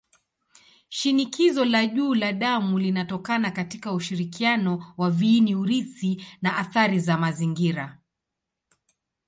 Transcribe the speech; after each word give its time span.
Shinikizo 0.99 1.65
la 1.65 1.87
juu 1.87 2.13
la 2.15 2.33
damu 2.33 2.79
linatokana 2.79 3.51
katika 3.51 3.93
ushirikiano 3.93 4.93
wa 4.97 5.11
viini-urithi 5.11 6.25
na 6.41 6.57
athari 6.57 6.99
za 6.99 7.17
mazingira. 7.17 7.97